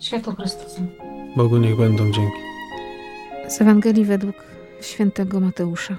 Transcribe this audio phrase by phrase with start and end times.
[0.00, 0.82] Światło Chrystusa.
[1.36, 2.38] Bogu niech będą dzięki.
[3.48, 4.36] Z Ewangelii według
[4.80, 5.96] świętego Mateusza.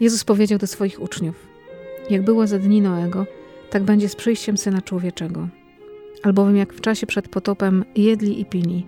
[0.00, 1.46] Jezus powiedział do swoich uczniów:
[2.10, 3.26] Jak było za dni Noego,
[3.70, 5.48] tak będzie z przyjściem syna człowieczego.
[6.22, 8.86] Albowiem jak w czasie przed potopem jedli i pili,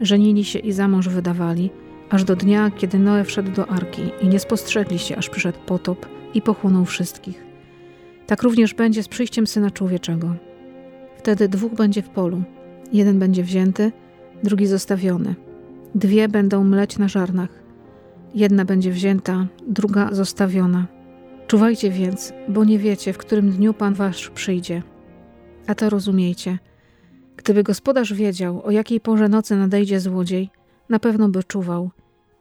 [0.00, 1.70] żenili się i za mąż wydawali,
[2.10, 6.06] aż do dnia, kiedy Noe wszedł do arki i nie spostrzegli się, aż przyszedł potop
[6.34, 7.44] i pochłonął wszystkich.
[8.26, 10.34] Tak również będzie z przyjściem syna człowieczego.
[11.16, 12.42] Wtedy dwóch będzie w polu
[12.92, 13.92] Jeden będzie wzięty,
[14.44, 15.34] drugi zostawiony.
[15.94, 17.62] Dwie będą mleć na żarnach.
[18.34, 20.86] Jedna będzie wzięta, druga zostawiona.
[21.46, 24.82] Czuwajcie więc, bo nie wiecie, w którym dniu Pan Wasz przyjdzie.
[25.66, 26.58] A to rozumiejcie.
[27.44, 30.50] Gdyby gospodarz wiedział, o jakiej porze nocy nadejdzie złodziej,
[30.88, 31.90] na pewno by czuwał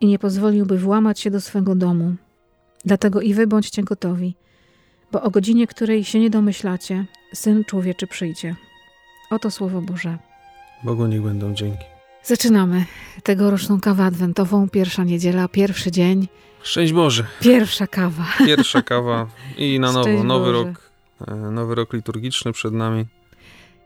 [0.01, 2.15] i nie pozwoliłby włamać się do swego domu.
[2.85, 4.35] Dlatego i wy bądźcie gotowi,
[5.11, 8.55] bo o godzinie, której się nie domyślacie, Syn Człowieczy przyjdzie.
[9.31, 10.17] Oto Słowo Boże.
[10.83, 11.83] Bogu niech będą dzięki.
[12.23, 12.85] Zaczynamy
[13.23, 16.27] tegoroczną kawę adwentową, pierwsza niedziela, pierwszy dzień.
[16.63, 17.25] Szczęść Boże.
[17.39, 18.25] Pierwsza kawa.
[18.37, 20.63] Pierwsza kawa i na nowo, nowy Boże.
[20.63, 20.91] rok,
[21.27, 23.05] e, nowy rok liturgiczny przed nami.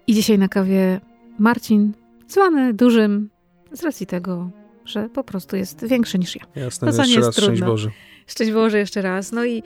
[0.08, 1.02] I dzisiaj na kawie
[1.40, 1.94] Marcin,
[2.28, 3.30] zwany dużym
[3.72, 4.50] z racji tego,
[4.86, 6.42] że po prostu jest większy niż ja.
[6.56, 7.62] Jasne, To co nie jeszcze jest raz szczęść.
[7.62, 7.90] Boże.
[8.28, 9.32] Szczęść Boże jeszcze raz.
[9.32, 9.64] No i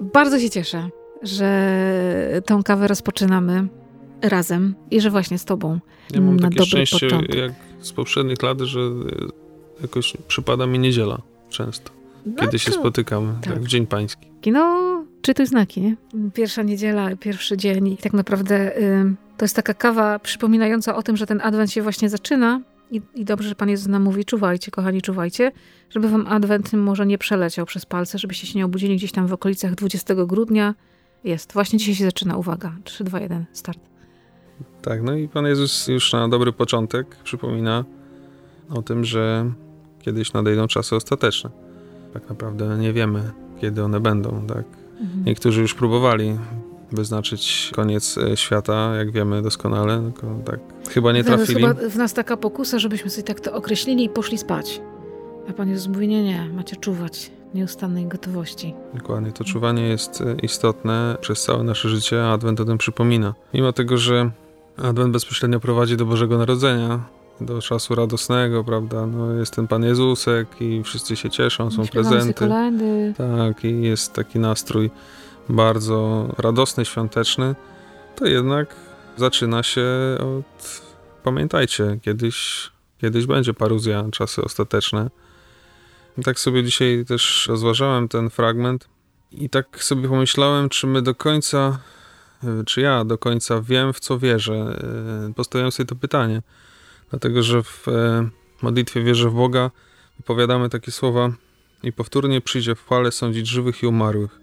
[0.00, 0.88] bardzo się cieszę,
[1.22, 3.68] że tą kawę rozpoczynamy
[4.22, 5.78] razem i że właśnie z tobą.
[6.14, 7.34] Ja mam Na takie dobry szczęście początek.
[7.36, 8.92] jak z poprzednich lat, że e,
[9.82, 11.90] jakoś przypada mi niedziela często,
[12.40, 13.54] kiedy się No to- spotykamy, tak.
[13.54, 13.62] tak.
[13.62, 14.26] w Dzień Pański.
[14.52, 15.96] No, czytuj znaki, nie?
[16.34, 18.76] Pierwsza niedziela, pierwszy dzień i tak naprawdę
[19.40, 22.60] to jest taka kawa przypominająca o tym, że ten adwent się właśnie zaczyna
[22.90, 25.52] i, i dobrze, że Pan Jezus nam mówi, czuwajcie, kochani, czuwajcie,
[25.90, 29.32] żeby wam adwent może nie przeleciał przez palce, żebyście się nie obudzili gdzieś tam w
[29.32, 30.74] okolicach 20 grudnia.
[31.24, 33.78] Jest, właśnie dzisiaj się zaczyna, uwaga, 3, 2, 1, start.
[34.82, 37.84] Tak, no i Pan Jezus już na dobry początek przypomina
[38.70, 39.52] o tym, że
[40.02, 41.50] kiedyś nadejdą czasy ostateczne.
[42.12, 43.30] Tak naprawdę nie wiemy,
[43.60, 44.64] kiedy one będą, tak?
[45.00, 45.24] Mhm.
[45.24, 46.38] Niektórzy już próbowali
[46.92, 51.54] wyznaczyć koniec e, świata, jak wiemy doskonale, tylko tak chyba nie trafili.
[51.54, 54.80] chyba w nas taka pokusa, żebyśmy sobie tak to określili i poszli spać.
[55.50, 58.74] A Pan Jezus mówi, nie, nie, macie czuwać nieustannej gotowości.
[58.94, 63.34] Dokładnie, to czuwanie jest e, istotne przez całe nasze życie, a Adwent o tym przypomina.
[63.54, 64.30] Mimo tego, że
[64.76, 67.00] Adwent bezpośrednio prowadzi do Bożego Narodzenia,
[67.40, 69.06] do czasu radosnego, prawda?
[69.06, 72.38] No, jest ten Pan Jezusek i wszyscy się cieszą, są Śpiewamy prezenty.
[72.38, 73.14] kolendy.
[73.16, 74.90] Tak, i jest taki nastrój
[75.50, 77.54] bardzo radosny, świąteczny,
[78.16, 78.76] to jednak
[79.16, 79.86] zaczyna się
[80.18, 80.82] od.
[81.22, 85.10] Pamiętajcie, kiedyś, kiedyś będzie paruzja, czasy ostateczne.
[86.24, 88.88] Tak sobie dzisiaj też rozważałem ten fragment
[89.32, 91.78] i tak sobie pomyślałem, czy my do końca,
[92.66, 94.80] czy ja do końca wiem, w co wierzę.
[95.30, 96.42] Y, Postawiłem sobie to pytanie,
[97.10, 98.28] dlatego że w e,
[98.62, 99.70] modlitwie wierzę w Boga
[100.16, 101.32] wypowiadamy takie słowa
[101.82, 104.40] i powtórnie przyjdzie w chwale sądzić żywych i umarłych,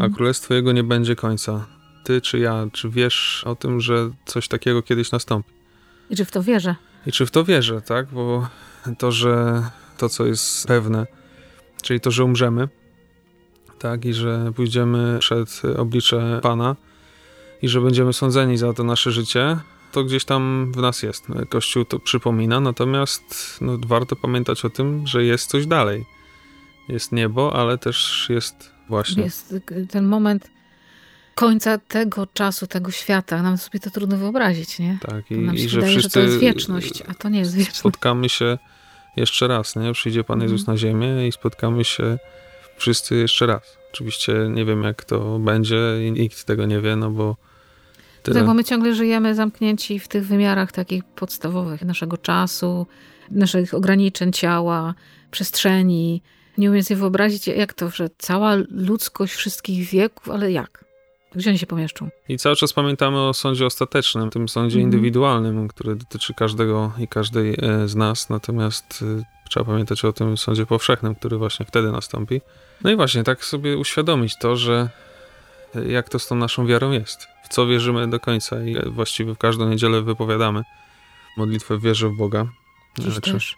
[0.00, 1.66] a królestwo jego nie będzie końca.
[2.04, 5.50] Ty czy ja, czy wiesz o tym, że coś takiego kiedyś nastąpi?
[6.10, 6.74] I czy w to wierzę?
[7.06, 8.06] I czy w to wierzę, tak?
[8.12, 8.48] Bo
[8.98, 9.62] to, że
[9.98, 11.06] to, co jest pewne,
[11.82, 12.68] czyli to, że umrzemy,
[13.78, 16.76] tak, i że pójdziemy przed oblicze Pana
[17.62, 19.58] i że będziemy sądzeni za to nasze życie,
[19.92, 21.26] to gdzieś tam w nas jest.
[21.48, 26.04] Kościół to przypomina, natomiast no, warto pamiętać o tym, że jest coś dalej.
[26.88, 29.22] Jest niebo, ale też jest właśnie.
[29.22, 29.54] Jest
[29.90, 30.50] ten moment
[31.34, 33.42] końca tego czasu, tego świata.
[33.42, 34.98] Nam sobie to trudno wyobrazić, nie?
[35.00, 37.38] Tak, i, nam i się że wydaje, że wszyscy to jest wieczność, a to nie
[37.38, 37.78] jest wieczność.
[37.78, 38.58] spotkamy się
[39.16, 39.92] jeszcze raz, nie?
[39.92, 40.52] Przyjdzie Pan Mhm.
[40.52, 42.18] Jezus na ziemię i spotkamy się
[42.76, 43.62] wszyscy jeszcze raz.
[43.92, 47.36] Oczywiście nie wiem, jak to będzie i nikt tego nie wie, no bo
[48.22, 48.36] tyle.
[48.36, 52.86] Tak, bo my ciągle żyjemy zamknięci w tych wymiarach takich podstawowych naszego czasu,
[53.30, 54.94] naszych ograniczeń ciała,
[55.30, 56.22] przestrzeni.
[56.58, 60.84] Nie umiem sobie wyobrazić, jak to, że cała ludzkość wszystkich wieków, ale jak?
[61.34, 62.08] Gdzie oni się pomieszczą?
[62.28, 64.82] I cały czas pamiętamy o sądzie ostatecznym, tym sądzie Mhm.
[64.92, 70.36] indywidualnym, który dotyczy każdego i każdej e, z nas, natomiast e, trzeba pamiętać o tym
[70.36, 72.40] sądzie powszechnym, który właśnie wtedy nastąpi.
[72.84, 74.88] No i właśnie, tak sobie uświadomić to, że
[75.74, 79.34] e, jak to z tą naszą wiarą jest, w co wierzymy do końca i właściwie
[79.34, 80.62] w każdą niedzielę wypowiadamy
[81.36, 82.46] modlitwę w wierze w Boga.
[82.98, 83.56] Dziś czy- też.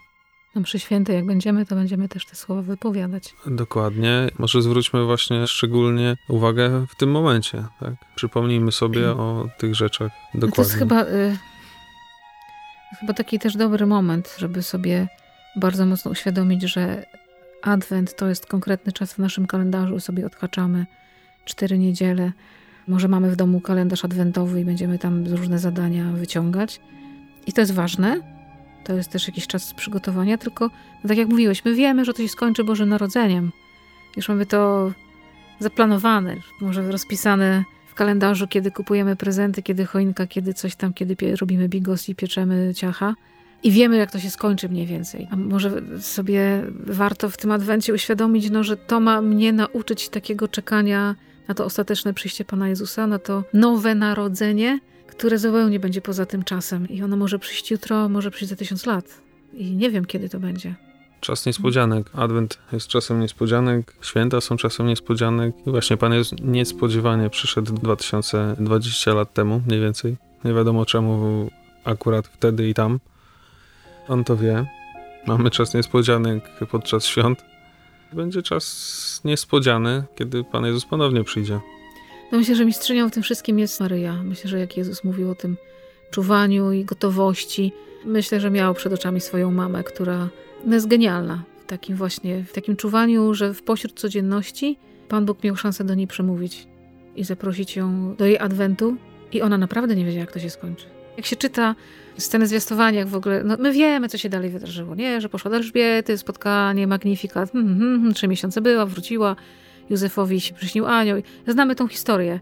[0.55, 3.35] Na mszy świętej, jak będziemy, to będziemy też te słowa wypowiadać.
[3.45, 4.29] Dokładnie.
[4.39, 7.65] Może zwróćmy właśnie szczególnie uwagę w tym momencie.
[7.79, 7.93] Tak?
[8.15, 10.47] Przypomnijmy sobie o tych rzeczach dokładnie.
[10.47, 11.03] No to jest chyba...
[11.03, 11.37] Y...
[12.99, 15.07] Chyba taki też dobry moment, żeby sobie
[15.55, 17.05] bardzo mocno uświadomić, że
[17.61, 20.85] Adwent to jest konkretny czas w naszym kalendarzu, sobie odhaczamy
[21.45, 22.31] cztery niedziele.
[22.87, 26.79] Może mamy w domu kalendarz adwentowy i będziemy tam różne zadania wyciągać.
[27.47, 28.33] I to jest ważne.
[28.83, 30.69] To jest też jakiś czas przygotowania, tylko
[31.03, 33.51] no tak jak mówiłeś, my wiemy, że to się skończy Bożym Narodzeniem.
[34.17, 34.91] Już mamy to
[35.59, 41.69] zaplanowane, może rozpisane w kalendarzu, kiedy kupujemy prezenty, kiedy choinka, kiedy coś tam, kiedy robimy
[41.69, 43.15] bigos i pieczemy ciacha.
[43.63, 45.27] I wiemy, jak to się skończy mniej więcej.
[45.31, 50.47] A może sobie warto w tym adwencie uświadomić, no, że to ma mnie nauczyć takiego
[50.47, 51.15] czekania
[51.47, 54.79] na to ostateczne przyjście Pana Jezusa, na to nowe narodzenie,
[55.17, 56.89] które zupełnie będzie poza tym czasem.
[56.89, 59.05] I ono może przyjść jutro, może przyjść za tysiąc lat.
[59.53, 60.75] I nie wiem, kiedy to będzie.
[61.19, 62.09] Czas niespodzianek.
[62.13, 65.55] Adwent jest czasem niespodzianek, święta są czasem niespodzianek.
[65.67, 70.17] I właśnie Pan Jezus niespodziewanie przyszedł 2020 lat temu, mniej więcej.
[70.45, 71.49] Nie wiadomo czemu
[71.83, 72.99] akurat wtedy i tam.
[74.07, 74.65] On to wie.
[75.27, 77.45] Mamy czas niespodzianek podczas świąt.
[78.13, 81.59] Będzie czas niespodziany, kiedy Pan Jezus ponownie przyjdzie.
[82.33, 84.23] No myślę, że mistrzynią w tym wszystkim jest Maryja.
[84.23, 85.57] Myślę, że jak Jezus mówił o tym
[86.11, 87.71] czuwaniu i gotowości,
[88.05, 90.29] myślę, że miał przed oczami swoją mamę, która
[90.65, 94.77] no jest genialna w takim właśnie, w takim czuwaniu, że w pośród codzienności
[95.09, 96.67] Pan Bóg miał szansę do niej przemówić
[97.15, 98.95] i zaprosić ją do jej adwentu
[99.31, 100.85] i ona naprawdę nie wiedziała, jak to się skończy.
[101.17, 101.75] Jak się czyta
[102.17, 105.21] sceny zwiastowania, jak w ogóle, no my wiemy, co się dalej wydarzyło, nie?
[105.21, 109.35] Że poszła do Elżbiety, spotkanie, magnifikat, hmm, hmm, trzy miesiące była, wróciła,
[109.89, 111.21] Józefowi się przyśnił anioł.
[111.47, 112.39] Znamy tą historię.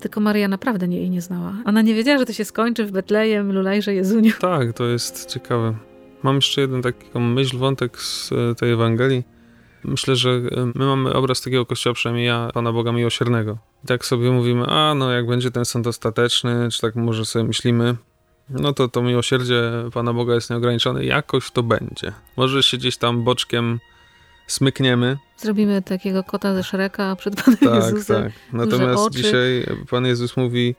[0.00, 1.54] Tylko Maria naprawdę nie, jej nie znała.
[1.64, 4.32] Ona nie wiedziała, że to się skończy w Betlejem, Lulajże, Jezuniu.
[4.40, 5.74] Tak, to jest ciekawe.
[6.22, 9.24] Mam jeszcze jeden taki myśl, wątek z e, tej Ewangelii.
[9.84, 13.58] Myślę, że e, my mamy obraz takiego kościoła, przynajmniej ja, Pana Boga Miłosiernego.
[13.84, 17.44] I tak sobie mówimy, a no jak będzie ten sąd ostateczny, czy tak może sobie
[17.44, 17.96] myślimy,
[18.50, 22.12] no to to miłosierdzie Pana Boga jest nieograniczone, jakoś to będzie.
[22.36, 23.78] Może się gdzieś tam boczkiem
[24.52, 25.16] smykniemy.
[25.36, 28.22] Zrobimy takiego kota ze Szreka przed Panem tak, Jezusem.
[28.22, 30.74] Tak, Natomiast dzisiaj Pan Jezus mówi,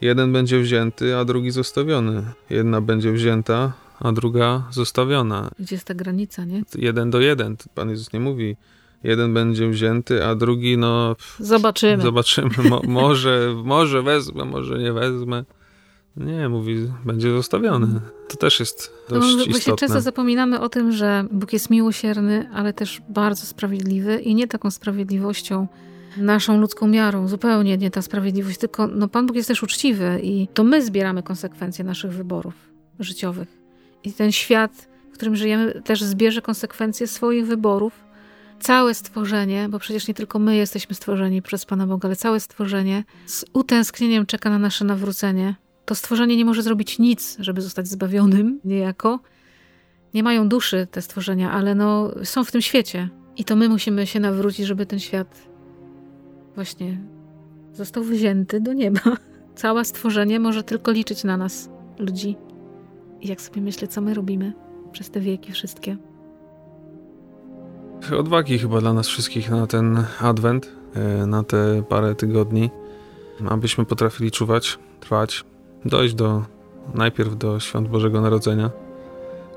[0.00, 2.24] jeden będzie wzięty, a drugi zostawiony.
[2.50, 5.50] Jedna będzie wzięta, a druga zostawiona.
[5.58, 6.62] Gdzie jest ta granica, nie?
[6.74, 7.56] Jeden do jeden.
[7.74, 8.56] Pan Jezus nie mówi,
[9.04, 11.16] jeden będzie wzięty, a drugi no...
[11.38, 12.02] Zobaczymy.
[12.02, 12.50] Zobaczymy.
[12.70, 15.44] Mo może, może wezmę, może nie wezmę.
[16.20, 18.00] Nie, mówi, będzie zostawiony.
[18.28, 19.52] To też jest dość no, istotne.
[19.52, 24.48] Właśnie często zapominamy o tym, że Bóg jest miłosierny, ale też bardzo sprawiedliwy i nie
[24.48, 25.66] taką sprawiedliwością
[26.16, 30.48] naszą ludzką miarą, zupełnie nie ta sprawiedliwość, tylko no, Pan Bóg jest też uczciwy i
[30.54, 32.54] to my zbieramy konsekwencje naszych wyborów
[33.00, 33.48] życiowych.
[34.04, 37.92] I ten świat, w którym żyjemy, też zbierze konsekwencje swoich wyborów.
[38.60, 43.04] Całe stworzenie, bo przecież nie tylko my jesteśmy stworzeni przez Pana Boga, ale całe stworzenie
[43.26, 45.54] z utęsknieniem czeka na nasze nawrócenie
[45.88, 49.20] to stworzenie nie może zrobić nic, żeby zostać zbawionym niejako.
[50.14, 53.08] Nie mają duszy te stworzenia, ale no, są w tym świecie.
[53.36, 55.48] I to my musimy się nawrócić, żeby ten świat
[56.54, 56.98] właśnie
[57.72, 59.00] został wzięty do nieba.
[59.54, 62.36] Całe stworzenie może tylko liczyć na nas, ludzi.
[63.20, 64.52] I jak sobie myślę, co my robimy
[64.92, 65.96] przez te wieki wszystkie.
[68.18, 72.70] Odwagi chyba dla nas wszystkich na ten adwent, e, na te parę tygodni,
[73.48, 75.44] abyśmy potrafili czuwać, trwać,
[75.84, 76.42] dojść do
[76.94, 78.70] najpierw do świąt Bożego Narodzenia,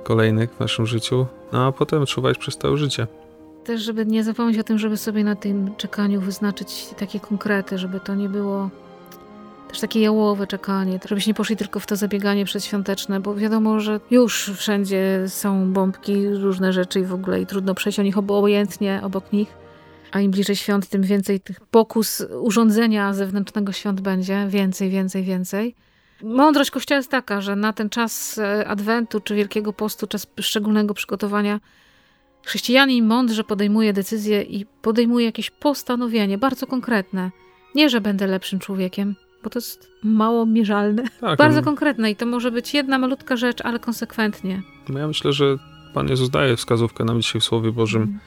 [0.04, 3.08] kolejnych w naszym życiu, no a potem czuwać przez całe życie.
[3.64, 8.00] Też, żeby nie zapomnieć o tym, żeby sobie na tym czekaniu wyznaczyć takie konkrety, żeby
[8.00, 8.70] to nie było
[9.72, 14.00] też takie jałowe czekanie, żebyśmy nie poszli tylko w to zabieganie przedświąteczne, bo wiadomo, że
[14.12, 19.00] już wszędzie są bombki, różne rzeczy i w ogóle i trudno przejść o nich obojętnie
[19.04, 19.54] obok nich.
[20.12, 24.46] A im bliżej świąt, tym więcej tych pokus urządzenia zewnętrznego świąt będzie.
[24.50, 25.76] Więcej, więcej, więcej.
[26.24, 30.94] Mądrość Kościoła jest taka, że na ten czas e, Adwentu czy Wielkiego Postu, czas szczególnego
[30.94, 31.60] przygotowania,
[32.46, 37.32] chrześcijanin mądrze podejmuje decyzje i podejmuje jakieś postanowienie bardzo konkretne.
[37.76, 41.04] Nie, że będę lepszym człowiekiem, bo to jest mało mierzalne.
[41.22, 44.62] Tak, bardzo konkretne i to może być jedna malutka rzecz, ale konsekwentnie.
[44.90, 45.58] No ja myślę, że
[45.94, 48.20] Pan Jezus daje wskazówkę nam dzisiaj w Słowie Bożym, mm.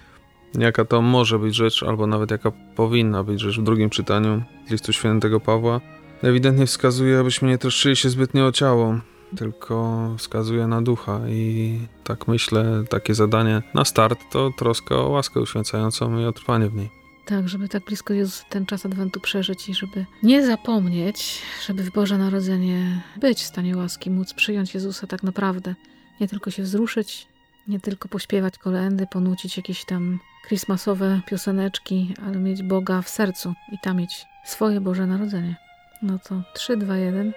[0.62, 4.92] jaka to może być rzecz, albo nawet jaka powinna być rzecz w drugim czytaniu listu
[4.92, 5.80] świętego Pawła
[6.23, 8.99] ewidentnie wskazuje, abyśmy nie troszczyli się zbytnio o ciało,
[9.37, 15.40] tylko wskazuje na ducha i tak myślę, takie zadanie na start to troska o łaskę
[15.40, 16.90] uświęcającą i o trwanie w niej.
[17.26, 21.90] Tak, żeby tak blisko Jezus ten czas Adwentu przeżyć i żeby nie zapomnieć, żeby w
[21.90, 25.75] Boże Narodzenie być w stanie łaski, móc przyjąć Jezusa tak naprawdę.
[26.21, 27.28] Nie tylko się wzruszyć,
[27.68, 30.18] nie tylko pośpiewać kolendy, ponucić jakieś tam
[30.49, 35.63] christmasowe pioseneczki, ale mieć Boga w sercu i tam mieć swoje Boże Narodzenie.
[36.04, 37.32] No to 3, 2, 1.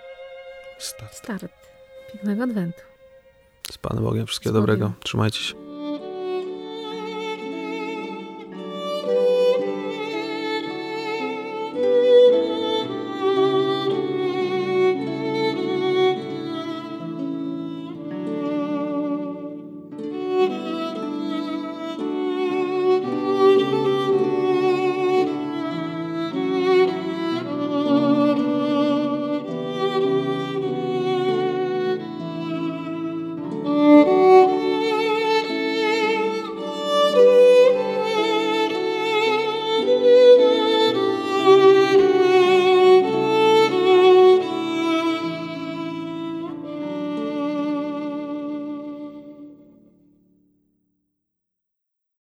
[0.78, 1.16] Start.
[1.16, 1.52] Start.
[2.14, 2.82] Pięknego adwentu.
[3.72, 4.28] Z Panem Bogiem.
[4.28, 4.92] Wszystkiego dobrego.
[5.04, 5.67] Trzymajcie się.